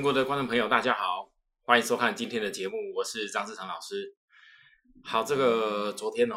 [0.00, 4.16] 全国的观众朋友，大家好，欢迎收看今天的节目，我是张志成老师。
[5.04, 6.36] 好，这个昨天哦，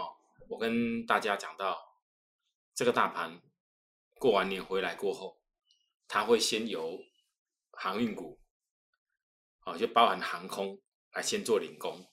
[0.50, 1.80] 我跟大家讲到，
[2.76, 3.42] 这个大盘
[4.16, 5.40] 过完年回来过后，
[6.10, 7.00] 它会先由
[7.72, 8.38] 航运股，
[9.66, 10.78] 哦，就包含航空
[11.14, 12.06] 来先做领工。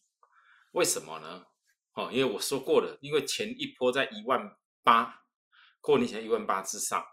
[0.71, 1.46] 为什么呢？
[1.95, 4.40] 哦，因为我说过了，因为前一波在一万
[4.85, 5.25] 八，
[5.81, 7.04] 过年前一万八之上，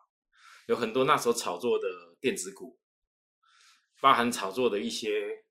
[0.67, 1.87] 有很多那时候炒作的
[2.21, 2.77] 电子股。
[3.99, 5.43] 包含炒作的一些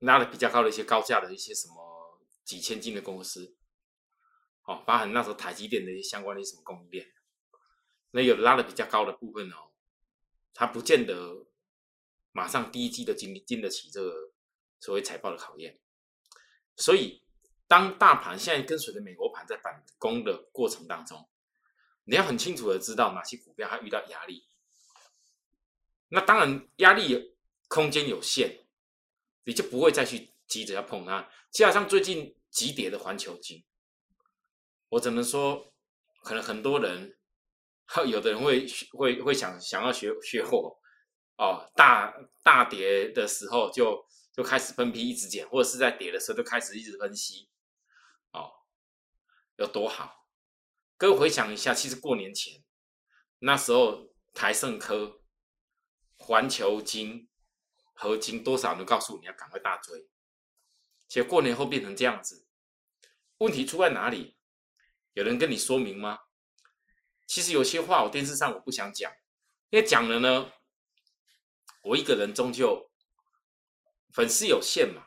[0.00, 3.56] 拉的比较高的一些高价的一些什么几千金的公司，
[4.64, 7.06] 哦，包含那时候台积电的一些相关的什么供应链，
[8.12, 9.72] 那有拉的比较高的部分哦，
[10.54, 11.46] 它不见得
[12.30, 14.32] 马上第一季的经经得起这个
[14.78, 15.80] 所谓财报的考验，
[16.76, 17.24] 所以
[17.66, 21.28] 当大盘现在跟随着美国盘在反攻的过程当中，
[22.04, 24.46] 你要很清楚的知道哪些股票它遇到压力。
[26.08, 28.64] 那当然，压力空间有限，
[29.42, 31.28] 你就不会再去急着要碰它。
[31.50, 33.64] 加上最近急跌的环球金，
[34.88, 35.72] 我只能说，
[36.22, 37.18] 可能很多人，
[38.06, 40.78] 有的人会会会想想要学学货
[41.38, 47.48] 哦，大大跌的时候就就开始分批一直减，或者是在跌的时候就开始一直分析，
[48.30, 48.52] 哦，
[49.56, 50.28] 有多好？
[50.96, 52.62] 各位回想一下，其实过年前
[53.40, 55.20] 那时候台盛科。
[56.26, 57.28] 环球金、
[57.92, 60.08] 合金多少能告诉你要赶快大追，
[61.06, 62.48] 结果过年后变成这样子，
[63.38, 64.36] 问题出在哪里？
[65.12, 66.18] 有人跟你说明吗？
[67.28, 69.12] 其实有些话我电视上我不想讲，
[69.70, 70.50] 因为讲了呢，
[71.84, 72.90] 我一个人终究
[74.10, 75.06] 粉丝有限嘛，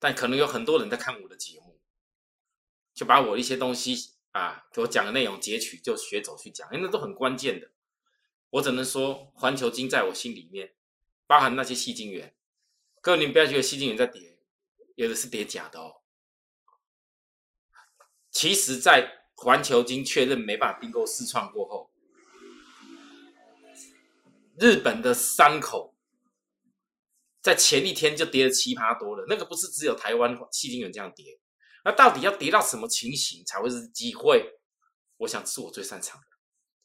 [0.00, 1.80] 但可能有很多人在看我的节目，
[2.92, 7.70] 就把我一些东西啊，给我讲的内容截取就学走去讲，因为那都很关键的。
[8.50, 10.74] 我只能说，环球金在我心里面，
[11.26, 12.34] 包含那些细晶元。
[13.02, 14.38] 各位，你不要觉得细晶元在跌，
[14.94, 16.02] 有的是跌假的哦。
[18.30, 21.90] 其实，在环球金确认没办法并购试创过后，
[24.58, 25.94] 日本的三口
[27.40, 29.24] 在前一天就跌了七趴多了。
[29.28, 31.38] 那个不是只有台湾细晶元这样跌，
[31.84, 34.58] 那到底要跌到什么情形才会是机会？
[35.18, 36.20] 我想是我最擅长。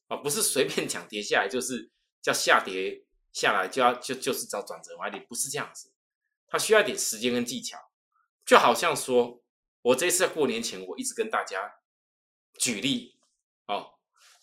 [0.08, 1.92] 啊不是随便讲跌下来就是
[2.22, 5.92] 叫下跌下来就要就就是找转折买点，不是这样子，
[6.48, 7.78] 它需要一点时间跟技巧。
[8.46, 9.42] 就好像说，
[9.82, 11.76] 我这次过年前，我一直跟大家
[12.60, 13.18] 举例
[13.68, 13.94] 哦，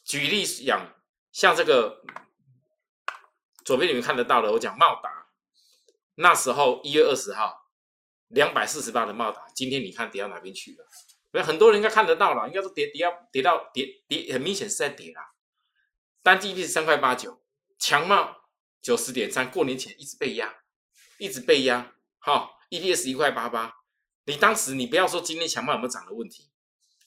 [0.04, 0.94] 举例讲，
[1.32, 2.02] 像这个
[3.64, 5.28] 左边你们看得到的，我讲茂达，
[6.14, 7.70] 那时候一月二十号
[8.28, 10.74] 两百四十八的茂达，今天你看跌到哪边去
[11.32, 11.44] 了？
[11.44, 15.22] 很多人应该看得到了，应该说跌跌到跌到跌跌，很明显是在跌啦。
[16.22, 17.42] 单 G P 是三块八九，
[17.78, 18.36] 强茂
[18.82, 20.54] 九十点三，过年前一直被压，
[21.18, 21.94] 一直被压。
[22.18, 23.74] 好，E P S 一块八八，
[24.26, 26.50] 你当时你不要说今天强茂有没有涨的问题，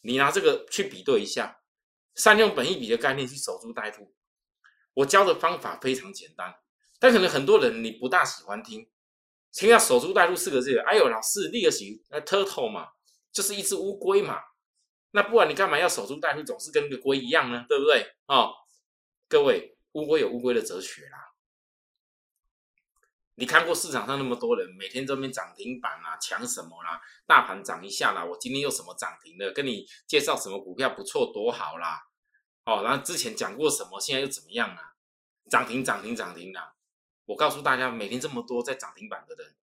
[0.02, 1.60] 你拿这个去比对一下，
[2.16, 4.16] 善用本一比的概念去守株待兔。
[4.96, 6.56] 我教的方法非常简单，
[7.00, 8.90] 但可能很多人你不大喜欢听，
[9.52, 12.88] 听到守株待兔四个字，哎呦，老师立个起，那 turtle 嘛，
[13.32, 14.40] 就是一只乌龟嘛，
[15.12, 17.64] 那不然你干嘛要守株待兔，总是跟个龟一样呢？
[17.70, 18.08] 对不对？
[18.26, 18.52] 哦。
[19.28, 21.34] 各位，乌龟有乌龟的哲学啦。
[23.36, 27.02] 你看过市场上那么多人每天这边涨停板啊，抢什么啦？
[27.26, 29.52] 大盘涨一下啦，我今天又什么涨停了？
[29.52, 32.08] 跟你介绍什么股票不错，多好啦！
[32.66, 34.94] 哦，然后之前讲过什么，现在又怎么样啊？
[35.50, 36.76] 涨停涨停涨停啦！
[37.26, 39.56] 我告诉大家，每天这么多在涨停板的人，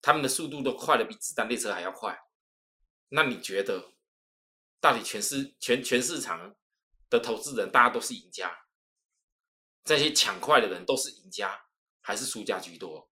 [0.00, 2.16] 他们的速度都快的比子弹列车还要快。
[3.08, 3.94] 那你觉得，
[4.80, 6.54] 到底全市全全市场
[7.10, 8.61] 的投资人，大家都是赢家？
[9.84, 11.66] 这些抢快的人都是赢家
[12.00, 13.08] 还是输家居多？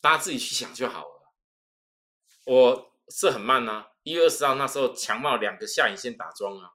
[0.00, 1.32] 大家自己去想就好了。
[2.46, 6.72] 我是很慢呐，一月二十号那时候强冒两个下影线打桩啊，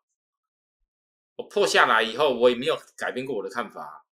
[1.37, 4.05] 我破下来以后，我也没有改变过我的看法。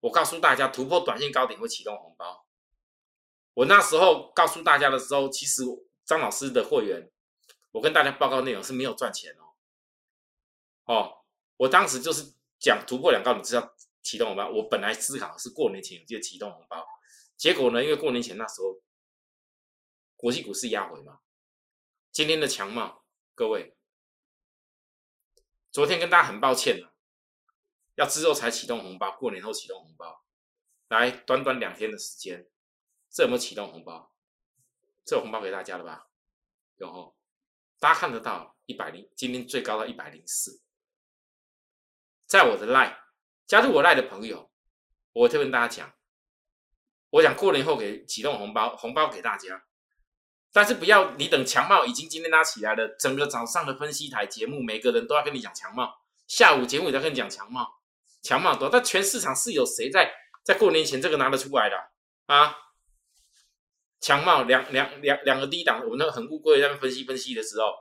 [0.00, 2.46] 我告诉大家，突破短线高点会启动红包。
[3.54, 5.62] 我那时候告诉大家的时候，其实
[6.04, 7.10] 张老师的会员，
[7.72, 9.54] 我跟大家报告内容是没有赚钱哦。
[10.84, 11.24] 哦，
[11.56, 13.74] 我当时就是讲突破两高，你知道。
[14.06, 16.86] 启动红包，我本来思考是过年前就启动红包，
[17.36, 18.80] 结果呢，因为过年前那时候
[20.14, 21.22] 国际股市压回嘛，
[22.12, 23.00] 今天的强嘛，
[23.34, 23.76] 各位，
[25.72, 26.94] 昨天跟大家很抱歉了，
[27.96, 30.24] 要之后才启动红包，过年后启动红包，
[30.86, 32.48] 来短短两天的时间，
[33.10, 34.14] 这有没有启动红包？
[35.04, 36.08] 这有红包给大家了吧？
[36.76, 37.16] 有后
[37.80, 40.62] 大家看得到一百零，今天最高到一百零四，
[42.24, 43.05] 在我的 line。
[43.46, 44.50] 加入我赖的朋友，
[45.12, 45.92] 我特别跟大家讲，
[47.10, 49.62] 我讲过年后给启动红包，红包给大家。
[50.52, 55.94] 但是不要你等强茂已经今天拉起来了，整个早上的分析台节目，每个人都要跟你讲强茂，
[56.26, 57.66] 下午节目也在跟你讲强茂，
[58.22, 58.68] 强茂多。
[58.68, 60.10] 但全市场是有谁在
[60.42, 61.76] 在过年前这个拿得出来的
[62.26, 62.56] 啊？
[64.00, 67.74] 强茂两两两两个低档，我们那个恒固柜在那分析分析的时候，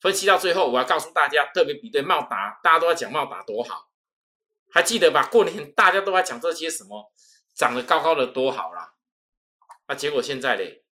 [0.00, 3.87] 分析到最后，我要告诉大家，特别比对茂达，大家都在讲茂达多好，
[4.70, 5.26] 还记得吧？
[5.26, 7.12] 过年大家都在讲这些什么
[7.54, 8.94] 涨得高高的多好啦，
[9.86, 10.84] 那结果现在嘞，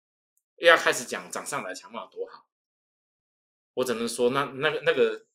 [0.57, 2.48] 又要开始讲涨上来强茂多好，
[3.75, 5.25] 我只能说，那那个那个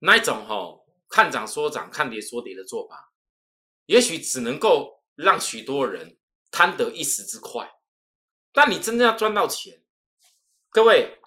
[0.00, 3.12] 那一种哈，看涨说涨，看跌说跌的做法，
[3.86, 6.18] 也许只能够让许多人。
[6.48, 7.70] 贪得一时之快，
[8.50, 9.84] 但你真正要赚到钱，
[10.70, 11.20] 各位，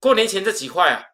[0.00, 1.07] 过年前这几块啊，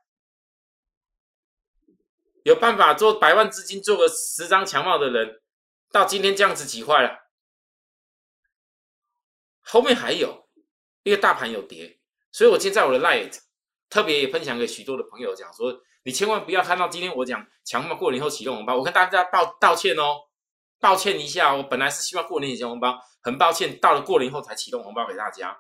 [2.45, 5.43] 有办法做百万资金做个十张强帽的人，
[5.91, 7.19] 到今天这样子几坏了，
[9.61, 10.49] 后面还有，
[11.03, 11.99] 因为大盘有跌，
[12.31, 13.37] 所以我今天在我的 light
[13.91, 20.21] 特别也分享给许多的朋友讲说，你千万不要看到今天我讲强帽过年后启动红包，我跟大家道道歉哦。
[20.81, 25.59] 抱歉一下，我本来是希望过年以前红包，很抱歉，到了过年后才启动红包给大家。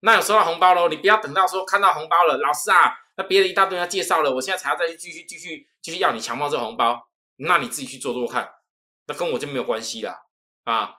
[0.00, 8.50] 那有收到红包喽，你不要等到说看到红包了，老师啊，那别人一大堆要介绍了，我现在才要再去继续继续继续要你强包这红包，那你自己去做做看，
[9.06, 10.30] 那跟我就没有关系了
[10.64, 10.94] 啊。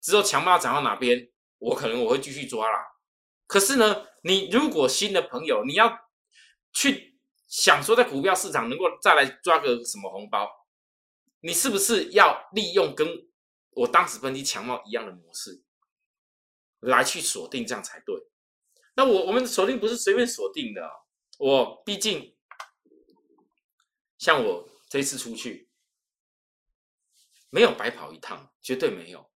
[0.00, 2.78] 之后强包涨到哪边，我可能我会继续抓啦。
[3.46, 5.98] 可是呢，你如果新的朋友，你要
[6.72, 10.48] 去想说在股票市场能够再来抓个什么红包？
[11.40, 13.06] 你是不是要利用跟
[13.70, 15.62] 我当时分析强貌一样的模式
[16.80, 18.14] 来去锁定，这样才对？
[18.94, 20.82] 那我我们锁定不是随便锁定的，
[21.40, 22.36] 我毕竟
[24.18, 25.70] 像我这次出去
[27.48, 29.30] 没有白跑一趟，绝对没有。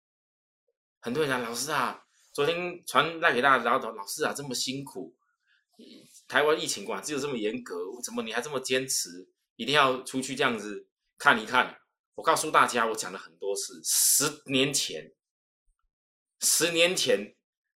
[1.00, 5.16] 很多人讲老师啊，昨天传带给大家，然后老师啊这么辛苦，
[6.28, 9.26] 台湾疫情管制又这么严格，怎么你还这么坚持，
[9.56, 10.86] 一定要出去这样子
[11.16, 11.80] 看一看？
[12.16, 15.14] 我告诉大家，我讲了很多次，十年前，
[16.40, 17.34] 十年前，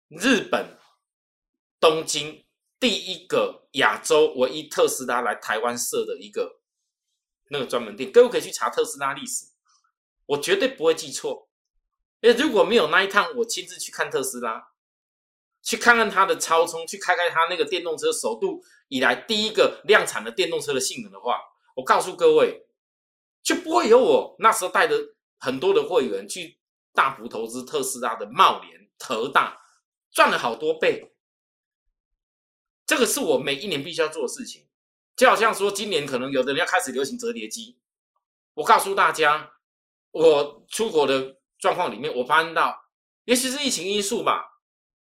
[0.07, 0.79] 日本
[1.79, 2.44] 东京
[2.85, 6.59] 第一个亚洲唯一特斯拉来台湾设的一个
[7.49, 9.47] 那个专门店，各位可以去查特斯拉历史，
[10.27, 11.49] 我绝对不会记错。
[12.21, 14.67] 因为如果没有那一趟，我亲自去看特斯拉，
[15.63, 21.39] 去看看它的超充，去开开它那个电动车首度以来第一个量产的电动车的性能的话，
[21.75, 22.67] 我告诉各位。
[23.41, 24.95] 就不会有我那时候带的
[25.39, 26.59] 很多的会员去
[26.93, 29.59] 大幅投资特斯拉的茂联、特大，
[30.11, 31.14] 赚了好多倍。
[32.85, 34.67] 这个是我每一年必须要做的事情。
[35.15, 37.77] 就好像说，今年可能有的人要开始流行折叠机，
[38.53, 39.51] 我告诉大家，
[40.11, 42.85] 我出国的状况里面，我发现到，
[43.23, 44.59] 也许是疫情因素吧，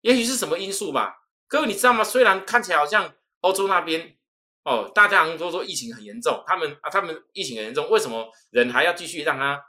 [0.01, 1.27] 也许是什么因素吧。
[1.47, 2.03] 各位你知道吗？
[2.03, 4.17] 虽然看起来好像欧洲那边。
[4.65, 9.61] 哦，大家都说疫情很严重，他们啊，他们疫情很严重，为什么人还要继续让他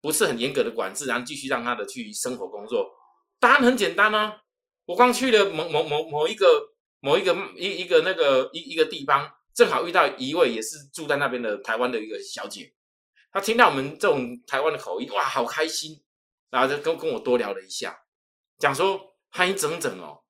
[0.00, 2.90] 不是很严格的管制，然后继续让他的去生活工作？
[3.38, 4.40] 答案很简单啊，
[4.86, 6.67] 我刚去了某某某某一个
[7.00, 12.72] 某一个一一个那个一一个地方，正好遇到一位也是住在那边的台湾的一个小姐，
[13.32, 16.02] 她听到我们这种台湾的口音，哇，好开心，
[16.50, 17.98] 然后就跟跟我多聊了一下，
[18.58, 20.22] 讲说她一整整哦，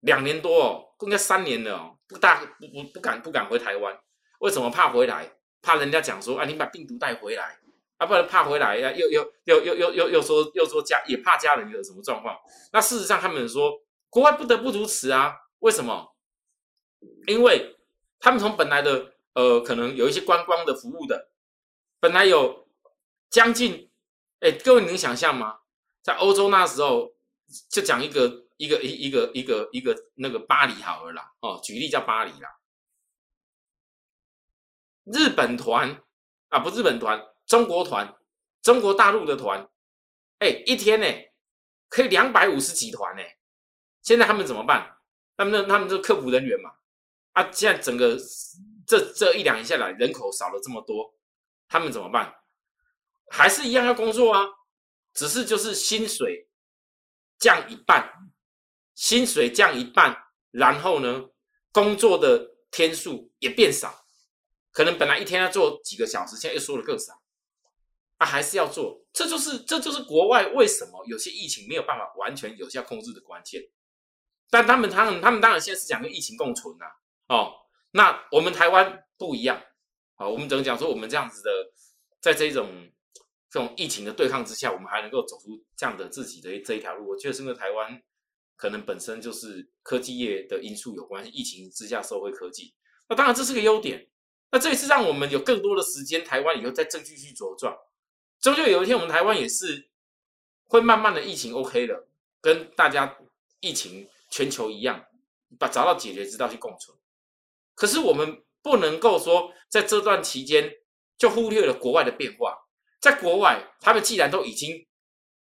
[0.00, 1.96] 两年多哦，应该三年了哦。
[2.08, 3.96] 不大不不不敢不敢回台湾，
[4.40, 5.30] 为什么怕回来？
[5.62, 7.56] 怕人家讲说啊，你把病毒带回来
[7.98, 12.36] 啊，不然怕回来呀，又又又又又又又说又说家也怕家人有什么状况。
[12.72, 16.14] 那事实上他们说国外不得不如此啊，为什么？
[17.26, 17.78] 因为
[18.18, 21.30] 他们从本来的呃可能有一些观光的服务的，
[21.98, 22.68] 本来有
[23.30, 23.90] 将近
[24.40, 25.60] 哎，各位能想象吗？
[26.02, 27.14] 在欧洲那时候
[27.70, 28.46] 就讲一个。
[28.60, 32.58] 一个一一个一个一个那个巴黎好了啦，哦，举例叫巴黎啦。
[35.04, 36.02] 日本团
[36.50, 38.14] 啊，不日本团，中国团，
[38.60, 39.66] 中国大陆的团，
[40.40, 41.06] 哎，一天呢
[41.88, 43.22] 可以两百五十几团呢。
[44.02, 44.98] 现在他们怎么办？
[45.40, 46.70] 他们他们这客服人员嘛，
[47.32, 48.14] 啊，现在整个
[48.86, 51.14] 这这一两年下来，人口少了这么多，
[51.66, 52.34] 他们怎么办？
[53.30, 54.44] 还是一样要工作啊，
[55.14, 56.46] 只是就是薪水
[57.38, 58.12] 降一半。
[58.94, 60.14] 薪水降一半，
[60.50, 61.30] 然后呢，
[61.72, 64.04] 工作的天数也变少，
[64.70, 67.14] 可能本来一天要做几个小时，现在又说的更少，
[68.18, 73.62] 啊，还是要做，这就是这就是国外为什么有些疫情没有办法完全有效控制的关键。
[74.50, 76.84] 但他们他们他们当然现在是讲跟疫情共存呐，
[77.28, 77.54] 哦，
[77.92, 79.62] 那我们台湾不一样，
[80.16, 81.50] 啊，我们只能讲说我们这样子的，
[82.20, 82.68] 在这种
[83.48, 88.02] 这种疫情的对抗之下，我们还能够走出这样的自己的这一条路，我觉得是因为台湾
[88.56, 92.74] 可能本身就是科技业的因素有关，疫情之下社会科技，
[93.08, 94.08] 那当然这是个优点。
[94.52, 97.72] 那这一次让我们有更多的时间，台湾以后再继续茁壮，
[98.40, 99.88] 终究有一天我们台湾也是
[100.66, 102.08] 会慢慢的疫情 OK 了，
[102.40, 103.16] 跟大家
[103.60, 105.04] 疫情全球一样，
[105.58, 106.96] 把找到解决之道去共存。
[107.74, 110.72] 可是我们不能够说在这段期间
[111.18, 112.56] 就忽略了国外的变化。
[113.00, 114.86] 在国外，他们既然都已经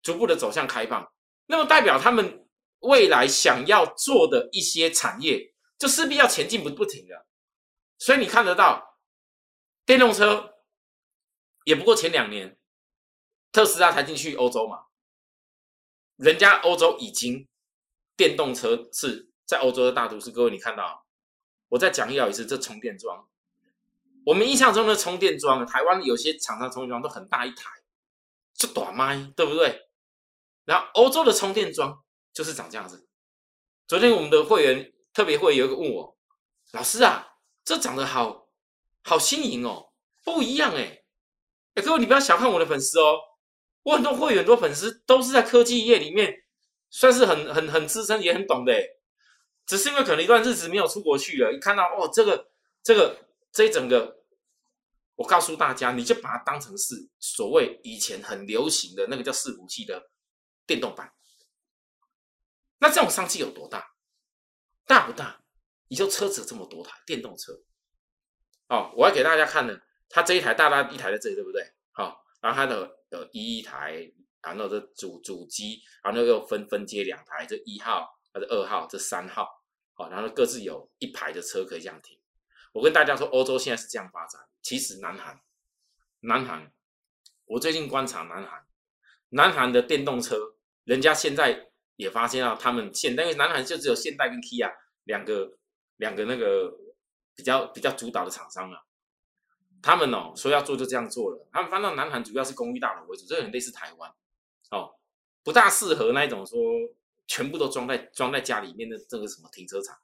[0.02, 1.12] 逐步的走向开放，
[1.46, 2.48] 那么代表他们
[2.80, 7.26] 未来想要做的一些产业，就势必要前进不不停的。
[7.98, 8.98] 所以你看得到，
[9.86, 10.54] 电动车
[11.64, 12.58] 也不过前两年，
[13.52, 14.86] 特斯拉才进去欧洲嘛，
[16.16, 17.46] 人家欧洲已经
[18.16, 20.30] 电动车是在欧洲的大都市。
[20.30, 21.06] 各位，你看到，
[21.68, 23.28] 我再讲一一次，这充电桩。
[24.26, 27.70] 我们印象中的充电桩，台湾有些厂商充电桩都很大一台，
[28.54, 29.88] 就短麦，对不对？
[30.64, 32.02] 然后欧洲的充电桩
[32.32, 33.06] 就是长这样子。
[33.86, 36.16] 昨天我们的会员特别会有一个问我，
[36.72, 38.48] 老师啊，这长得好
[39.02, 39.92] 好新颖哦，
[40.24, 41.02] 不一样哎。
[41.74, 43.18] 哎，各位你不要小看我的粉丝哦，
[43.82, 46.43] 我很多会员、很多粉丝都是在科技业里面
[46.94, 48.72] 算是很很很资深，也很懂的。
[49.66, 52.50] 只是因为可能一段日子没有出国去了，一看到哦，这个
[52.82, 53.20] 这个。
[53.56, 54.24] 这一整个，
[55.14, 60.10] 我告诉大家，你就把它当成是所谓以前很流行的那个叫伺服器的
[60.66, 61.12] 电动版。
[62.80, 63.94] 那这种商机有多大？
[64.88, 65.40] 大不大？
[65.86, 67.52] 你就车子这么多台电动车，
[68.66, 71.62] 哦，我要给大家看的，它这一台大大一台在这里，对不对？
[71.92, 74.12] 好，然后它的有一台，
[74.50, 79.48] 然后这主主机，然后又分分接两台，这一号，还是二号，这三号，
[79.94, 82.18] 好，然后各自有一排的车可以这样停。
[82.72, 84.40] 我跟大家说，欧洲现在是这样发展。
[84.60, 85.40] 其实南韩，
[86.20, 86.72] 南韩，
[87.46, 88.66] 我最近观察南韩，
[89.28, 94.74] 南韩的电动车，人家现在也发现到他们现，因为南韩就只有现代跟 Kia
[95.04, 95.58] 两个
[95.96, 96.74] 两个那个
[97.36, 98.80] 比较比较主导的厂商啊。
[99.80, 101.46] 他们哦说要做就这样做了。
[101.52, 104.12] 他们翻到南韩主要是公寓大楼为主，这很类似台湾
[104.74, 104.94] 哦，
[105.42, 106.58] 不大适合那一种说
[107.26, 109.98] 全部都装在装在家里面的这个什么停车场。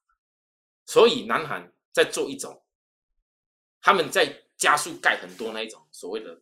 [0.86, 1.72] 所以南韩。
[1.92, 2.62] 在做一种，
[3.82, 6.40] 他们在加速盖很多那一种所谓的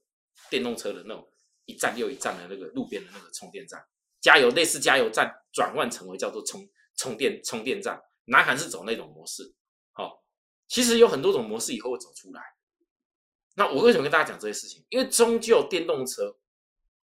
[0.51, 1.27] 电动车的那种
[1.65, 3.83] 一站又一站的那个路边的那个充电站，
[4.21, 6.69] 加油类似加油站转换成为叫做充
[6.99, 7.99] 充电充电站。
[8.27, 9.55] 南韩是走那种模式，
[9.93, 10.23] 好，
[10.69, 12.43] 其实有很多种模式以后会走出来。
[13.55, 14.85] 那我为什么跟大家讲这些事情？
[14.91, 16.37] 因为终究电动车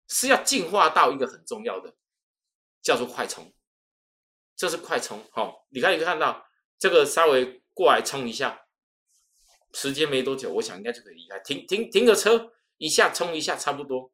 [0.07, 1.95] 是要进化到一个很重要的
[2.81, 3.53] 叫做快充，
[4.55, 5.23] 这是快充。
[5.31, 6.45] 好，你可以看到
[6.77, 7.61] 这个稍微。
[7.75, 8.67] 过来充一下，
[9.73, 11.39] 时间没多久，我想应该就可以离开。
[11.39, 14.11] 停停停个车，一下充一下，差不多。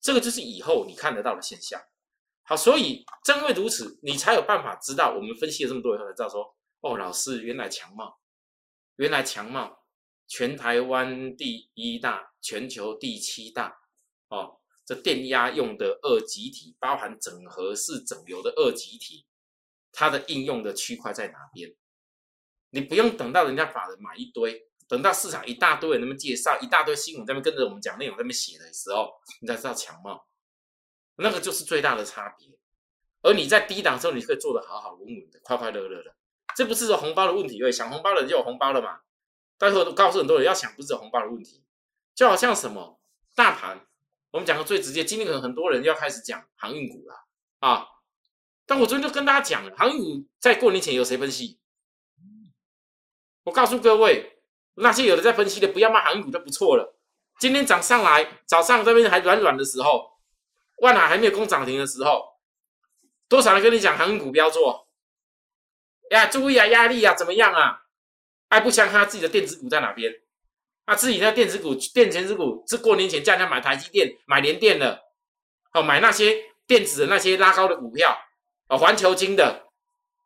[0.00, 1.78] 这个就是以后你看得到的现象。
[2.42, 5.12] 好，所以正因为如此，你才有办法知道。
[5.14, 8.18] 我们分析了这么多以后，才知道说，哦，老师原来强茂，
[8.96, 9.84] 原来强茂，
[10.26, 13.76] 全台湾第一大，全球第七大。
[14.28, 14.61] 哦，
[14.94, 19.24] 这电压用的二极体，包含整合式整流的二极体，
[19.90, 21.74] 它的应用的区块在哪边？
[22.70, 30.26] 你不用等到人家法人买一堆，等到市场一大堆人那么介绍，一大堆新闻在那跟着我们讲内容在那写的时候，你才知道强貌，
[31.16, 32.48] 那个就是最大的差别。
[33.22, 36.14] 而你在低档时候，你可以做的好好稳稳的，快快乐乐的，
[36.56, 39.00] 这不是说红包的问题，因为想红包的人就有红包了嘛。
[39.58, 41.64] 待会都告诉很多人要想，不是红包的问题，
[42.14, 43.00] 就好像什么
[43.36, 43.86] 大盘，
[44.32, 47.14] 我们讲个最直接，今天可能很多人要开始讲航运股了
[47.60, 47.86] 啊。
[48.64, 51.60] 但我昨天就跟大家讲了，航运股在过年前有谁分析？
[53.44, 54.40] 我告诉各位，
[54.74, 56.98] 那些有的在分析的，不要卖航运股就不错了。
[57.38, 60.18] 今天涨上来，早上这边还软软的时候，
[60.78, 62.38] 万海还没有攻涨停的时候，
[63.28, 64.88] 多少人跟你讲航运股不要做？
[66.10, 67.82] 呀，注意啊，压力啊，怎么样啊？
[68.48, 70.21] 爱不枪他自己的电子股在哪边？
[70.84, 75.02] 啊，自己那电子股、电前子股，是过年前叫人家买台积电、买联电的，
[75.72, 76.36] 哦，买那些
[76.66, 78.16] 电子的那些拉高的股票，
[78.68, 79.66] 哦，环球金的，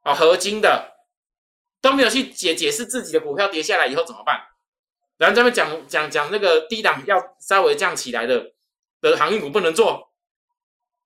[0.04, 0.94] 哦，合金的。
[1.82, 4.40] 都没有去解解释自己的股票跌下来以后怎么办？
[5.18, 8.54] 然后这边讲讲讲那个低档要稍微降起来的
[9.00, 10.10] 的航运股不能做，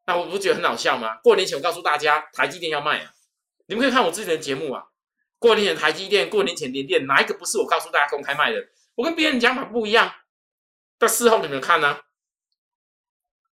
[0.06, 1.16] 那我不觉得很好笑吗？
[1.16, 3.12] 过年前我告诉大家台积电要卖啊，
[3.66, 4.84] 你们可以看我之前的节目啊。
[5.38, 8.58] 过年前台积电，过年前联电，哪一个不是我告诉大家公开卖的？
[9.00, 10.14] 我跟别人讲法不一样，
[10.98, 12.00] 但事后你们看呢？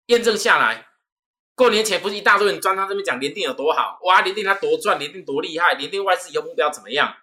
[0.06, 0.88] 验证下来。
[1.54, 7.18] 过年前不是一大堆人专他这边讲联电有多好，哇，联电它多赚，联电多厉害，联电外资以后目标怎么样？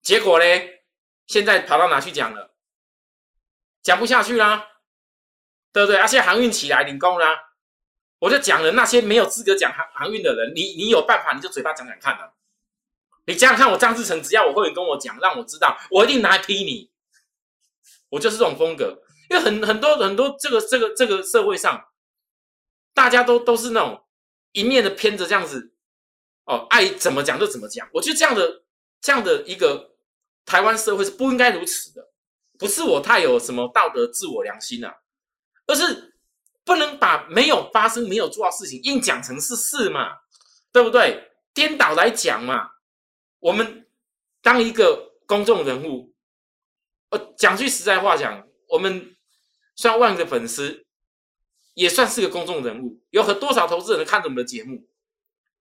[0.00, 0.44] 结果呢？
[1.26, 2.54] 现在跑到哪去讲了？
[3.82, 4.66] 讲不下去啦！
[5.70, 5.98] 对不对？
[6.00, 7.50] 而且航运起来领工啦，
[8.20, 12.32] 我就讲了那些没有资格讲航航运的人，你你有办法你就嘴巴讲讲看啊。
[13.26, 16.89] 你这样看我张志成，只要我会员跟我讲，让我知道，我一定拿来批你。
[18.10, 21.82] 我就是这种风格，因为很很多很多这个这个这个社会上，
[22.92, 24.04] 大家都都是那种
[24.52, 25.72] 一面的偏着这样子，
[26.44, 27.88] 哦，爱怎么讲就怎么讲。
[27.94, 28.64] 我觉得这样的
[29.00, 29.92] 这样的一个
[30.44, 32.10] 台湾社会是不应该如此的，
[32.58, 34.94] 不是我太有什么道德自我良心啊，
[35.66, 36.14] 而是
[36.64, 40.18] 不能把没有发生没有做到事情硬讲成是事嘛，
[40.72, 41.30] 对不对？
[41.54, 42.70] 颠倒来讲嘛。
[43.40, 43.86] 我们
[44.42, 46.09] 当一个公众人物，
[47.10, 49.16] 呃，讲句实在话讲，我们
[49.76, 50.86] 算万个粉丝，
[51.74, 53.00] 也算是个公众人物。
[53.10, 54.88] 有很多少投资人看着我们的节目，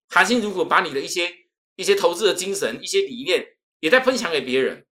[0.08, 1.32] 韩信如果把你的一些
[1.76, 4.86] 一些投资的精神、一些理念，也在分享给别人。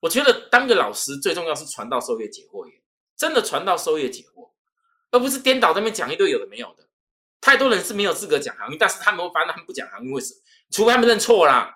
[0.00, 2.82] 我觉得当个老师最重要是传道授业解惑，也
[3.16, 4.50] 真的传道授业解惑，
[5.10, 6.86] 而不是颠倒那边讲一堆有的没有的。
[7.40, 10.40] 太多人是没有资格讲航运，但是他们会发现他们不讲航运，为什么？
[10.70, 11.75] 除非他们认错啦，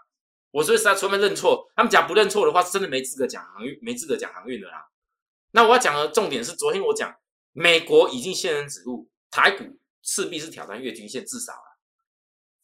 [0.53, 4.89] 我说实在，除非认错，他们讲不认错的话，是真的没资格讲航运，没资格讲航运的啦。
[5.53, 7.15] 那我要讲的重点是，昨天我讲
[7.53, 11.79] 美国已经仙人指路，台股势必是挑战月均线，至少啊。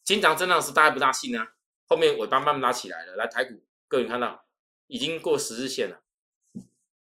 [0.03, 1.47] 经常震荡时大家不大信啊，
[1.85, 3.15] 后面尾巴慢慢拉起来了。
[3.15, 4.45] 来台股，各位看到
[4.87, 6.01] 已经过十日线了。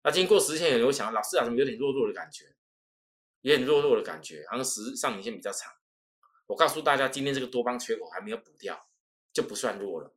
[0.05, 2.55] 那今天过十日线，有人想，老师啊，怎么有点弱弱的感觉？
[3.41, 5.73] 有点弱弱的感觉，好像十日上影线比较长。
[6.47, 8.87] 我告诉大家，今天这个多方缺口还没有补掉。
[9.33, 10.16] 就不算弱了，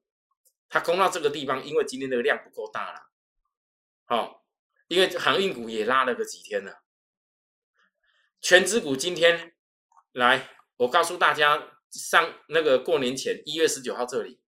[0.69, 3.09] 它攻到这个地方，因为今天这个量不够大了，
[4.05, 4.45] 好，
[4.87, 6.83] 因为航运股也拉了个几天了，
[8.39, 9.55] 全指股今天
[10.11, 10.47] 来，
[10.77, 14.39] 我告诉大家，上那个过年前一月十九号这里，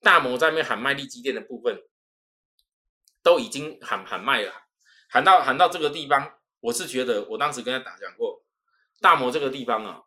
[0.00, 1.82] 大摩在那边喊卖力基电的部分，
[3.22, 4.52] 都已经喊喊卖了，
[5.10, 8.42] 喊到喊到这个地方，我是觉得我当时跟他打讲过，
[9.00, 10.02] 大摩这个地方啊，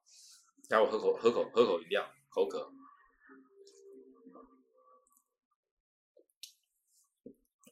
[0.67, 2.73] 让我喝口喝口喝口饮料，口渴。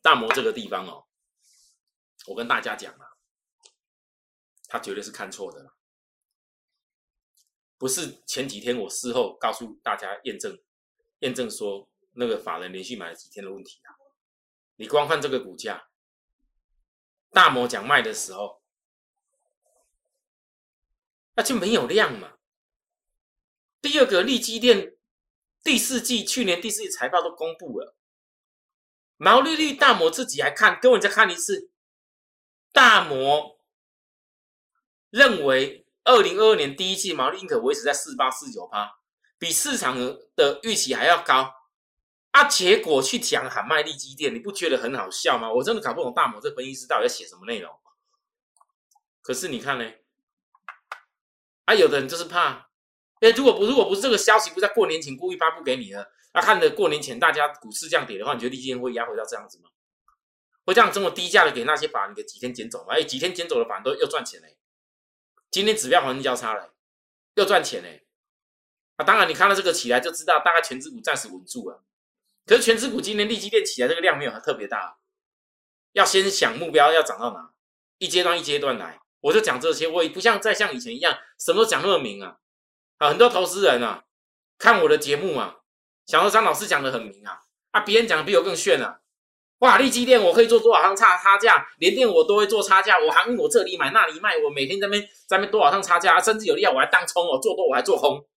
[0.02, 1.08] 大摩这个地方哦，
[2.28, 3.06] 我跟大家讲啊，
[4.68, 5.74] 他绝对是看错的，
[7.78, 10.60] 不是前几天我事后告诉大家验证，
[11.20, 13.94] 验证说那个法人连续买了几天的问题啊。
[14.78, 15.90] 你光看这个股价，
[17.30, 18.64] 大摩讲卖的时候，
[21.36, 22.40] 那就没有量嘛。
[23.80, 24.98] 第二个利基店
[25.64, 27.96] 第四季去年第四季财报都公布了。
[29.24, 31.70] 毛利率大摩自己还看，跟我再看一次。
[32.72, 33.60] 大摩
[35.12, 38.94] 认为，二零二二年第一季毛利应可维持在四八四九八，
[39.38, 39.96] 比市场
[40.36, 41.54] 的预期还要高。
[42.32, 45.54] 啊，结果去讲喊卖力基电，你不觉得很好笑吗？
[45.54, 47.72] 我真的搞不懂大摩这分析师到底在写什么内容。
[49.22, 49.88] 可是你看呢？
[51.66, 52.70] 啊，有的人就是怕，
[53.20, 56.12] 哎，如果不如果不是这个消息，不在过年前故意发布给你的。
[56.34, 59.70] 那看着过年前大家股市这样跌的话，你觉得利基会压回到这样子吗？
[60.64, 62.94] 会这样这么低价的给那些法人给几天捡走吗？
[62.94, 64.58] 哎，几天捡走的法人都又赚钱嘞。
[65.50, 66.74] 今天指标黄金交叉了，
[67.36, 68.06] 又赚钱嘞。
[68.96, 71.84] 啊，当然你看到这个起来就知道，大概全指股暂时稳住了。
[72.46, 75.00] 可是全指股今天利基电起来这个量没有特别大，
[75.94, 77.52] 要先想目标要涨到哪，
[77.98, 79.02] 一阶段一阶段来。
[79.22, 82.38] 我就讲这些，我也不像再像以前一样什么都讲那么明啊。
[82.98, 84.06] 啊，很多投资人啊
[84.58, 85.58] 看我的节目啊。
[86.06, 89.02] 想说张老师讲的很明啊，啊，别人讲的比我更炫啊！
[89.60, 98.28] 哇，利基店我可以做多少趟差差价，连电我都会做差价，我航运我这里买那里卖，我每天在那边在那边多少趟差价，甚至有利啊，我还当冲哦，做多我还做空。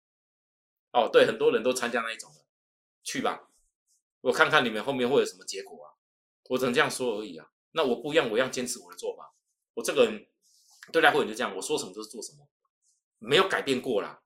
[0.92, 2.40] 哦，对，很多人都参加那一种的，
[3.03, 3.48] 去吧，
[4.20, 5.96] 我看看你们后面会有什么结果啊！
[6.50, 7.48] 我只能这样说而已啊。
[7.72, 9.35] 那我不一样，我一样坚持我的做法。
[9.72, 10.27] 我这个人
[10.92, 12.46] 对待会员就这样，我说什么就是做什么，
[13.18, 14.20] 没有改变过啦。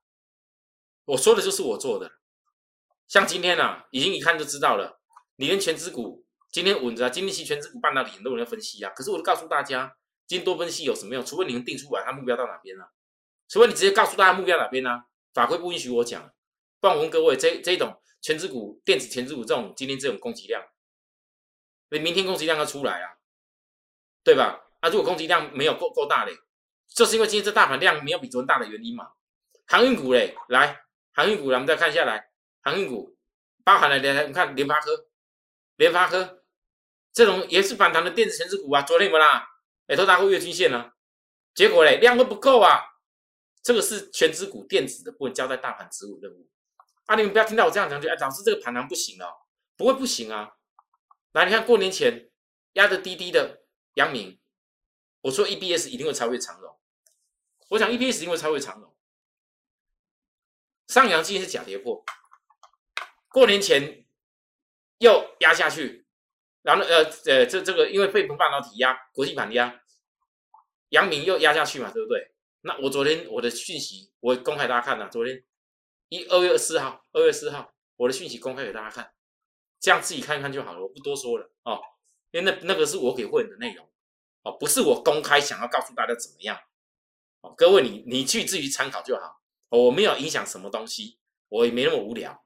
[1.05, 2.18] 我说的就是我做的。
[3.09, 5.01] 像今天啊，已经一看就知道了。
[5.37, 8.91] 你连全指股今天稳着啊，今天期全指股半导体很多人要分析啊。
[8.95, 11.25] 可是我都告诉大家，今天多分析有什么用？
[11.25, 12.91] 除非你们定出来，它目标到哪边了？
[13.47, 15.05] 除非你直接告诉大家目标哪边呢？
[15.33, 16.31] 法规不允许我讲。
[16.79, 20.63] 不然我问各位，这这种全指股、电子全指股这种今天这种供给量，
[21.89, 23.17] 你明天供给量要出来啊，
[24.23, 24.61] 对吧？
[24.81, 26.37] 啊，如果供给量没有够够大嘞，
[26.87, 29.13] 就是因为今天这大盘量没有比昨天大的原因嘛。
[29.65, 32.28] 航运股嘞，来，航运股，我们再看下来。
[32.61, 33.17] 航运股
[33.63, 35.09] 包含了联，你看联发科，
[35.75, 36.43] 联发科
[37.13, 39.47] 这种也是反弹的电子全值股啊，昨天不啦，
[39.87, 40.93] 哎都打过月均线了，
[41.53, 42.81] 结果嘞量都不够啊，
[43.63, 46.49] 这个是全值股电子的部分交代大盘持股任务。
[47.05, 49.27] 啊，你们不要听到我这样讲就哎，老师这个盘盘不行哦，
[49.75, 50.53] 不会不行啊，
[51.31, 52.29] 来你看过年前
[52.73, 53.63] 压的低低的
[53.95, 54.39] 阳明，
[55.21, 56.79] 我说 EBS 一定会超越长荣，
[57.69, 58.95] 我想 EBS 一定会超越长荣。
[60.87, 62.03] 上扬今天是假跌破，
[63.29, 64.05] 过年前
[64.97, 66.05] 又压下去，
[66.61, 69.81] 然后呃呃这这个因为被半导体压，国际盘压，
[70.89, 72.33] 阳明又压下去嘛，对不对？
[72.61, 75.43] 那我昨天我的讯息我公开大家看了，昨天
[76.09, 79.13] 一二月四号，二月四号我的讯息公开给大家看，
[79.79, 81.79] 这样自己看一看就好了，我不多说了哦，
[82.31, 83.89] 因为那那个是我给会员的内容
[84.43, 86.59] 哦，不是我公开想要告诉大家怎么样
[87.41, 89.39] 哦，各位你你去自己参考就好。
[89.69, 92.43] 我没有影响什么东西，我也没那么无聊。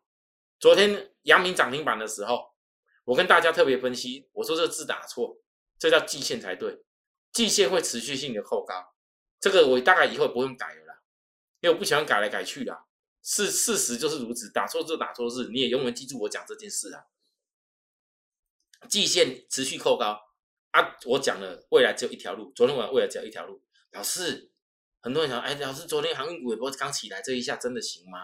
[0.64, 2.54] 昨天阳明涨停板的时候，
[3.04, 5.42] 我跟大家特别分析，我说这个字打错，
[5.78, 6.86] 这叫季线才对，
[7.34, 8.96] 季线会持续性的扣高，
[9.42, 11.02] 这个我大概以后不用改了啦，
[11.60, 12.86] 因为我不喜欢改来改去的，
[13.22, 17.08] 事事实就是如此，打错字打错字，你也永远记住我讲这件事啊。
[18.88, 20.18] 季线持续扣高
[20.72, 24.50] 啊，我讲了未来只有一条路，昨天晚上未来只有一条路，老师。
[25.02, 28.20] 很多人想，哎，老师，昨天航运股也不刚起来，这一下真的行吗？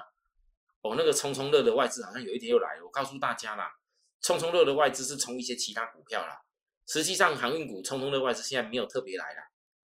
[0.81, 2.85] 哦，那个冲冲乐的外资好像有一天又来了。
[2.85, 3.77] 我告诉大家啦，
[4.21, 6.41] 冲冲乐的外资是冲一些其他股票啦。
[6.87, 9.41] 实际上，航运股冲冲乐外资现在没有特别来了，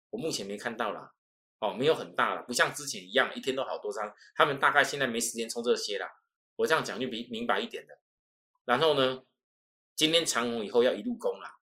[0.10, 1.12] 我目前没看到啦。
[1.60, 4.14] 哦，没有很大了，不像之前一样，一天都好多张。
[4.36, 6.08] 他们大概现在没时间冲这些了。
[6.58, 7.98] 我这样讲就明明白一点的。
[8.66, 9.24] 然后呢，
[9.96, 11.60] 今天长虹以后要一路攻了。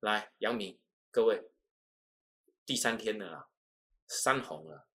[0.00, 0.78] 来，杨明，
[1.10, 1.50] 各位，
[2.64, 3.48] 第三天了啦。
[4.08, 4.86] 三红了，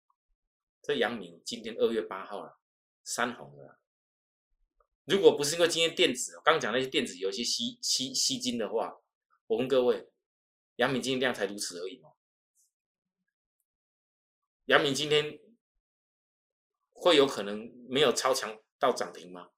[0.82, 2.58] 这杨明今天二月八号了，
[3.06, 3.78] 三红了。
[5.04, 9.00] 如果不是因为今天电子，刚讲那些电子有一些吸吸吸金的话，
[9.46, 10.10] 我问各位，
[10.74, 12.10] 阳明今天量才如此而已吗？
[14.64, 15.38] 阳明今天
[16.92, 19.50] 会有可能没有超强到涨停吗？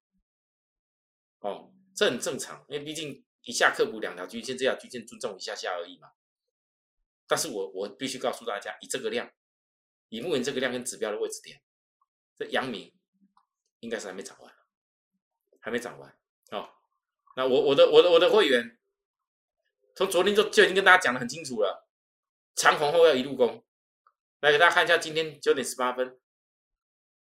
[1.38, 6.10] 哦，这很正常，因为毕竟一下克补两条均线，这条均线尊重一下下而已嘛。
[7.26, 9.32] 但是我我必须告诉大家，以这个量。
[10.10, 11.62] 以目前这个量跟指标的位置点，
[12.36, 12.97] 这阳明
[13.80, 14.54] 应该是还没涨完，
[15.60, 16.18] 还没涨完
[16.50, 16.70] 哦。
[17.36, 18.78] 那我我的我的我的会员，
[19.94, 21.88] 从昨天就就已经跟大家讲的很清楚了，
[22.56, 23.64] 长红后要一路攻。
[24.40, 26.16] 来给大家看一下，今天九点十八分，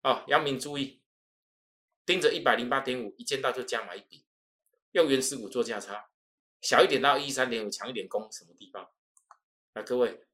[0.03, 1.03] 哦，杨明注意，
[2.07, 4.25] 盯着一百零八点五，一见到就加买一笔，
[4.93, 6.11] 用原始股做价差，
[6.61, 8.89] 小一点到一三点五，强一点攻什么地方？
[9.73, 10.27] 来，各位，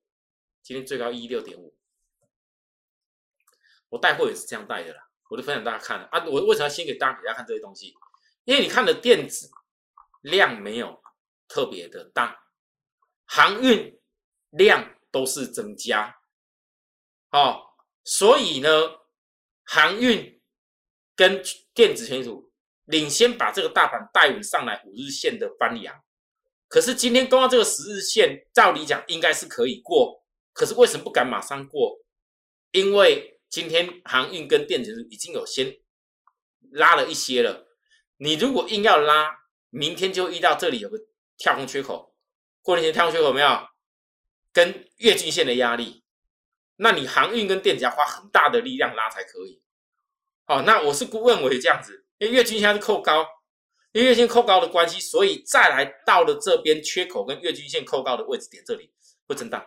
[0.63, 1.75] 今天最高一六点五。
[3.89, 6.25] 我带货也是这样带的啦，我就分享大家看了啊。
[6.27, 7.95] 我为什么要先给大家看这些东西？
[8.45, 9.51] 因为你看的电子
[10.23, 11.03] 量没有
[11.47, 12.39] 特别的大，
[13.27, 14.01] 航运
[14.51, 16.17] 量都是增加，
[17.31, 17.63] 哦，
[18.05, 18.71] 所以呢，
[19.65, 20.41] 航运
[21.15, 21.43] 跟
[21.75, 22.51] 电子全组
[22.87, 26.03] 领先把这个大盘带稳上来五日线的翻阳。
[26.69, 31.99] 可是今天攻到这个十日线，照理讲应该是可以过，可是为什么不敢马上过？
[32.73, 35.79] 因为今天航运跟电子已经有先
[36.71, 37.67] 拉了一些了，
[38.19, 39.39] 你如果硬要拉，
[39.71, 40.99] 明天就遇到这里有个
[41.37, 42.15] 跳空缺口，
[42.63, 43.69] 过年前跳空缺口没有？
[44.53, 46.03] 跟月均线的压力，
[46.77, 49.63] 那你航运跟电子要花很大的力量拉才可以。
[50.47, 53.27] 哦，那我是不认为这样子，因为月均线是扣高，
[53.93, 58.93] 因为月线扣高的关系，所以再来到了这边缺口跟月均线扣高的位置点这里
[59.27, 59.65] 会震荡，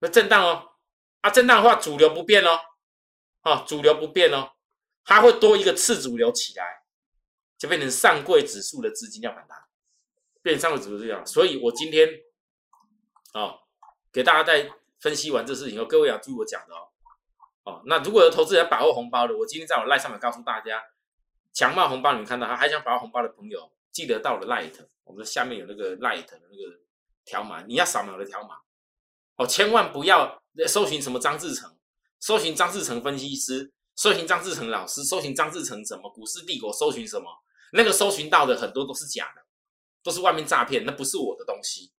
[0.00, 0.71] 会震荡哦。
[1.22, 2.60] 啊，震荡的话，主流不变哦，
[3.40, 4.52] 啊，主流不变哦，
[5.04, 6.82] 它会多一个次主流起来，
[7.56, 9.64] 就变成上柜指数的资金要反弹，
[10.42, 11.24] 变成上柜指数这样。
[11.24, 12.08] 所以我今天，
[13.34, 13.60] 哦，
[14.12, 16.88] 给大家在分析完这事情后，各位要注意我讲的哦，
[17.62, 20.82] 哦，那如果有投资人把握红包的，我今天在我赖上面告诉大家，
[21.52, 26.80] 强茂红包你们看到，还想把握红包的朋友，记得到了 Light，我们下面有那个 Light 的那个
[27.24, 28.58] 条码，你要扫描的条码。
[29.36, 31.76] 哦，千万不要搜寻什么张志成，
[32.20, 37.26] 搜寻张志成分析师，搜寻张志成老师，搜寻张志成什么股市帝国，搜寻什么？
[37.72, 39.42] 那个搜寻到的很多都是假的，
[40.02, 41.90] 都是外面诈骗，那不是我的东西。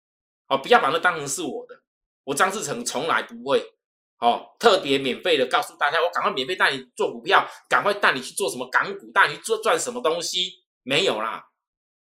[0.47, 1.81] 哦，不要把那当成是我的，
[2.23, 3.73] 我张志成从来不会
[4.19, 10.63] 哦特别免费的告诉大家，我赶快免费带你做股票，赶快带你去做什么港股，带你去做赚什么东西？
[10.83, 11.43] 没有啦，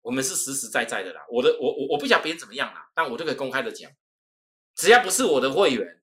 [0.01, 1.21] 我们是实实在在的啦。
[1.31, 3.89] 我的，我我我不讲别人怎么样啦，但我就可以公开的讲。
[4.75, 6.01] 只要不是我的会员，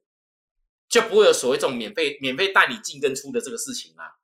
[0.89, 4.17] 就不会有所谓这种免费免费带你进跟出的这个事情啦。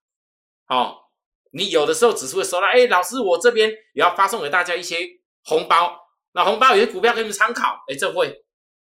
[0.65, 1.13] 好，
[1.51, 8.45] 你有的时候只是会收到，哎，老师，我这边也要发送给大家一些红包，那红包有些股票给你们参考，哎，这会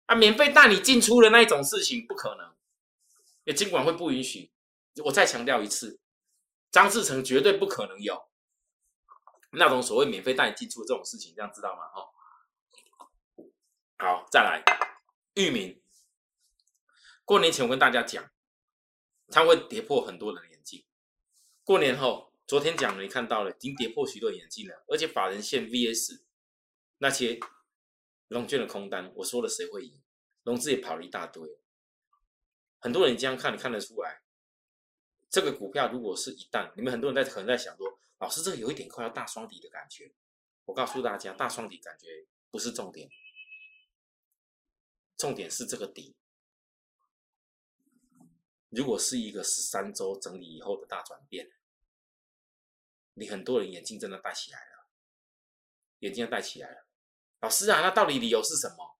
[0.08, 2.54] 啊，免费带你进出的那一种事情不可能，
[3.46, 4.52] 也尽管会不允许。
[5.06, 6.00] 我再强调一次，
[6.70, 8.28] 张志成绝对不可能有
[9.52, 11.84] 那种所谓免费带你进出的这种事情，这样知道吗？
[11.96, 12.10] 哦，
[13.98, 14.91] 好，再来。
[15.36, 15.82] 域名
[17.24, 18.30] 过年前我跟大家讲，
[19.30, 20.86] 它会跌破很多人的眼镜。
[21.64, 26.24] 过年后，昨天讲了，你看到了，已经跌破许多眼镜了，而且法人线 VS
[26.98, 27.40] 那些
[28.28, 30.02] 龙券的空单，我说了谁会赢？
[30.44, 31.48] 融资也跑了一大堆，
[32.80, 34.24] 很多人这样看，你看得出来，
[35.30, 40.14] 这个股票如果是一旦，你们很多人在可能在想说，老师这个有一点快要大双底的感觉。
[40.66, 43.10] 我告诉大家，大双底感觉不是重点，
[45.22, 46.16] 重点是这个底。
[48.70, 51.48] 如果是一个十三周整理以后的大转变，
[53.14, 54.88] 你很多人眼镜真的戴起来了，
[56.00, 56.88] 眼镜戴起来了。
[57.42, 58.98] 老师啊，那到底理由是什么？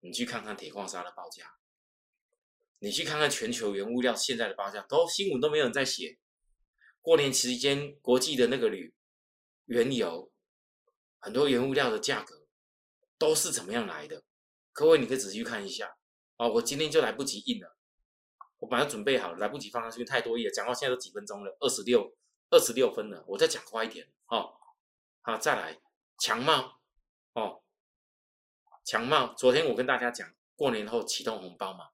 [0.00, 1.56] 你去看看铁矿砂的报价，
[2.80, 6.18] 你去看看全球原物料现在的报价，都新闻都没有人在写。
[7.00, 8.94] 过年期间，国际的那个铝、
[9.64, 10.30] 原油。
[11.18, 12.46] 很多原物料的价格
[13.16, 14.22] 都是怎么样来的？
[14.76, 15.96] 各位，你可以仔细看一下
[16.36, 16.46] 啊！
[16.46, 17.78] 我今天就来不及印了，
[18.58, 22.14] 我本来准备好，来不及放上去，太多页，讲到现在都几分钟了，二十六
[22.50, 24.52] 二十六分了，我再讲快一点哦。
[25.22, 25.80] 好，再来
[26.18, 26.78] 强茂
[27.32, 27.62] 哦，
[28.84, 31.88] 强茂，昨天我跟大家讲，过年后启动红包嘛，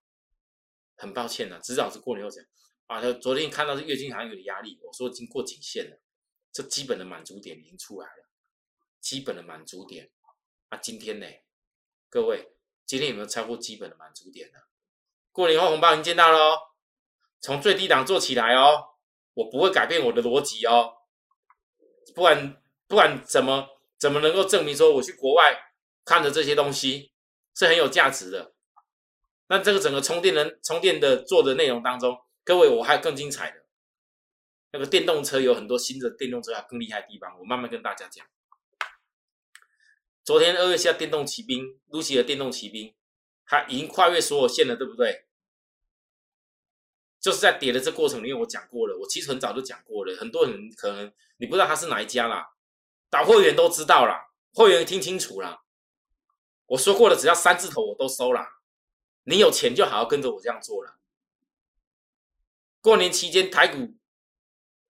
[0.96, 2.44] 很抱歉呢，至少是过年后讲
[2.88, 3.00] 啊。
[3.00, 6.02] 他昨天看到是月均行有点压力，我说已经过颈线了，
[6.50, 8.28] 这基本的满足点已经出来了。
[8.98, 10.10] 基本的满足点
[10.70, 11.26] 啊，今天呢，
[12.08, 14.58] 各位，今天有没有超过基本的满足点呢？
[15.30, 16.58] 过年后红包已经见到了哦，
[17.40, 18.84] 从最低档做起来哦，
[19.34, 20.92] 我不会改变我的逻辑哦，
[22.14, 23.66] 不管不管怎么
[23.98, 25.56] 怎么能够证明说我去国外
[26.04, 27.12] 看的这些东西
[27.54, 28.52] 是很有价值的，
[29.46, 33.64] 那这个整个充电的充电的做的内容当中，各位我还有更精彩的，
[34.72, 38.26] 那个电动车有很多新的电动车还更厉害的地方，我慢慢跟大家讲。
[40.24, 42.94] 昨天二月下电动骑兵，Lucy 的电动骑兵，
[43.44, 45.26] 它已经跨越所有线了，对不对？
[47.18, 52.54] 就是在跌的这过程里面，我讲过了，我其实很早就讲过了，很多人可能你不知道它是哪一家啦，
[53.10, 55.64] 打会员都知道啦，会员听清楚啦。
[56.66, 58.46] 我说过了，只要三字头我都收了，
[59.24, 60.98] 你有钱就好好跟着我这样做了。
[62.80, 63.96] 过年期间台股。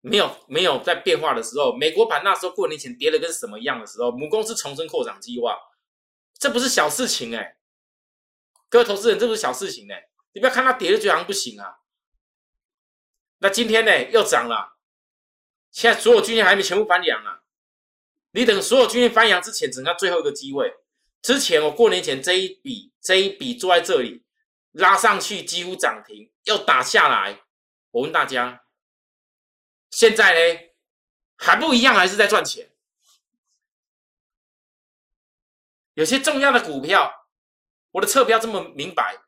[0.07, 5.57] 没有没有在变化的时候，美国盘那时候过年前跌的跟什么一样的时候，母公司重申扩展计划，
[6.37, 7.57] 这不是小事情哎，
[8.69, 11.79] 各位投资人，这不是小事情哎，你不要看它跌了就好像不行啊。
[13.39, 14.77] 那今天呢又涨了，
[15.71, 17.41] 现在所有均线还没全部翻阳啊，
[18.33, 20.71] 你等所有均线翻阳之前，等下最后一个机会。
[21.23, 24.23] 之前我过年前这一笔这一笔坐在这里
[24.73, 27.41] 拉上去几乎涨停，又打下来，
[27.89, 28.61] 我问大家。
[29.95, 30.59] 现在呢，
[31.37, 32.69] 还不一样，还是在赚钱。
[35.93, 37.29] 有些重要的股票，
[37.91, 39.23] 我的侧标这么明白。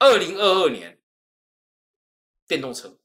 [0.00, 1.00] 二零二二年，
[2.48, 2.98] 电动车，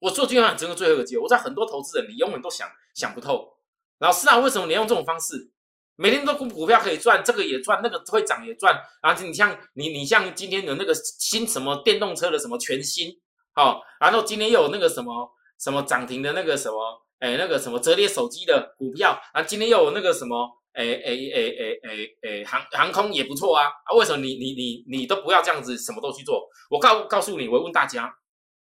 [0.00, 1.22] 我做金融整个最后一个机会。
[1.22, 3.58] 我在很多投资人，你永远都想想不透。
[3.98, 5.52] 老师啊，为什么你用这种方式，
[5.94, 8.82] 每天都股股票可以赚，这个也赚，那个会涨也赚。
[9.00, 13.22] 然后你像你你像今天有那个新什么电动车的什么全新。
[13.54, 26.48] 好，然后今天又有那个什么什么涨停的那个什么，哎，那个什么折叠手机的股票啊，今天又有那个什么，哎哎哎哎哎哎，航航空也不错啊，啊，为什么你你你你都不要这样子，什么都去做？
[26.70, 28.14] 我告告诉你，我问大家，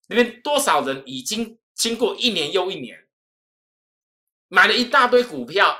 [0.09, 2.97] 里面多少人已经经过一年又一年，
[4.49, 5.75] 买了一大堆股票，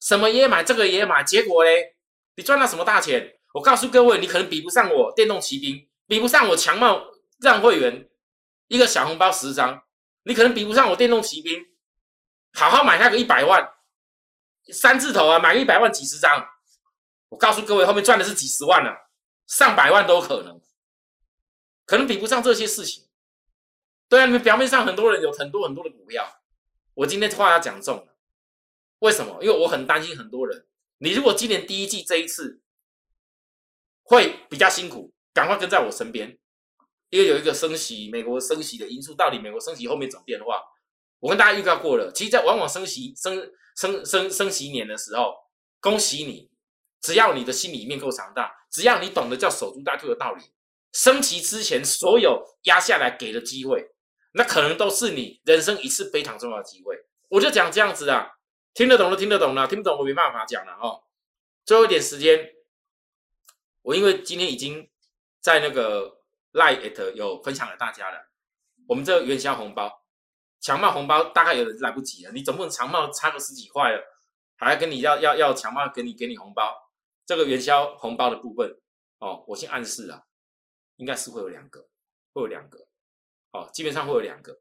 [0.00, 1.96] 什么也买，这个也买，结果嘞，
[2.36, 3.34] 你赚到什么大钱？
[3.52, 7.04] 我告诉各位，你可能比不上我电动骑兵，比不上我强茂
[7.40, 8.07] 让会员。
[8.68, 9.82] 一个小红包十张，
[10.22, 11.66] 你可能比不上我电动骑兵，
[12.52, 13.68] 好好买那个一百万，
[14.72, 16.46] 三字头啊，买一百万几十张，
[17.30, 19.10] 我告诉各位，后面赚的是几十万了，
[19.46, 20.60] 上百万都可能，
[21.84, 23.08] 可能比不上这些事情。
[24.08, 26.40] 对啊，你们表面上很多人有很多很多的股票，
[26.94, 28.16] 我今天话要讲重了，
[28.98, 29.42] 为什么？
[29.42, 30.66] 因为我很担心很多人，
[30.98, 32.62] 你如果今年第一季这一次
[34.02, 36.38] 会比较辛苦，赶快跟在我身边。
[37.10, 40.62] 因为有一个升息，美国升息的因素，到底美国升息后面怎么变化？
[41.20, 42.12] 我跟大家预告过了。
[42.12, 45.34] 其实，在往往升息、升升升升息年的时候，
[45.80, 46.50] 恭喜你，
[47.00, 50.44] 只要你的心里面够强大，只要你懂得叫守株待兔的道理，
[50.92, 53.90] 升息之前所有压下来给的机会，
[54.32, 56.94] 那可能都是你人生一次非常重要的机会。
[57.30, 58.32] 我就讲这样子啊，
[58.74, 61.02] 听得懂的听得懂了，听不懂我没办法讲了哦。
[61.64, 62.52] 最后一点时间，
[63.82, 64.90] 我因为今天已经
[65.40, 66.17] 在那个。
[66.58, 68.28] 赖 it 有分享给大家了，
[68.86, 70.04] 我们这个元宵红包，
[70.60, 74.02] 强茂红包大概有人来不及了，你总不能强茂差个十几块了，
[74.56, 76.90] 还要跟你要要要强茂给你给你红包，
[77.24, 78.78] 这个元宵红包的部分
[79.18, 80.24] 哦，我先暗示啊，
[80.96, 81.88] 应该是会有两个，
[82.32, 82.86] 会有两个，
[83.52, 84.60] 哦，基本上会有两个。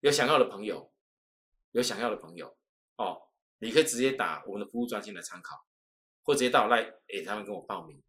[0.00, 0.92] 有想要的朋友，
[1.70, 2.56] 有想要的朋友，
[2.96, 3.22] 哦，
[3.58, 5.64] 你可以直接打我们的服务专线来参考，
[6.24, 8.02] 或直接到来诶，他们跟我报名。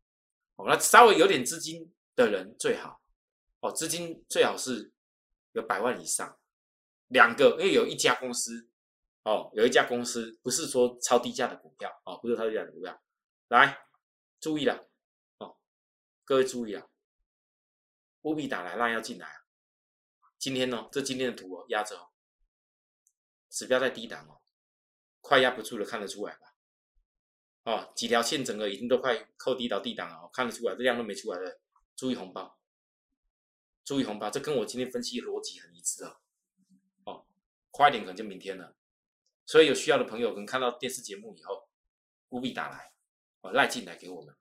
[0.56, 3.00] 哦，那稍微有点资金的人最好，
[3.64, 4.92] 哦，资金最好是
[5.54, 6.38] 有百万以上，
[7.08, 8.70] 两个，因为有一家公司，
[9.24, 13.02] 哦，有一家公司不是说超低价的股票，哦，不是超低价的股票，
[13.48, 13.88] 来
[14.42, 14.90] 注意了，
[15.38, 15.56] 哦，
[16.26, 16.90] 各位注意了，
[18.24, 19.34] 务必打来让要进来。
[20.38, 22.10] 今天呢，这今天的图哦，压着哦，
[23.50, 24.42] 指标在低档哦，
[25.22, 26.54] 快压不住了，看得出来吧？
[27.64, 31.62] 哦，几条线整个已经都快扣低到低档了哦，看得出来，这量都没出来的，
[31.96, 32.60] 注意红包，
[33.84, 36.18] 注意红包，这跟我今天分析逻辑很一致哦。
[37.06, 37.26] 哦，
[37.72, 38.76] 快一点可能就明天了，
[39.46, 41.68] 所以有需要的朋友可能看到电视节目以后，
[42.30, 42.92] 务必打来
[43.42, 44.36] 哦，赖进来给我们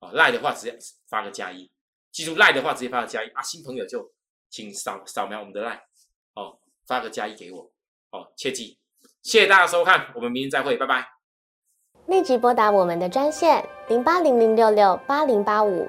[0.00, 1.70] 哦，赖的话直接发个加一，
[2.10, 4.12] 记住赖的话直接发个加一啊，新朋友就。
[4.48, 5.84] 请扫扫描我们的赖
[6.34, 7.72] 哦，发个加一给我，
[8.10, 8.78] 哦，切记，
[9.20, 11.04] 谢谢大家收看，我们明天再会，拜拜。
[12.06, 15.88] 立即拨打我们的专线零八零零六六八零八五